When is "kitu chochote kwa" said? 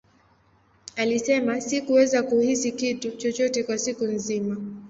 2.71-3.77